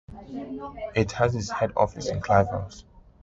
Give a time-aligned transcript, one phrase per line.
[0.95, 2.85] It has its head office in Clive House.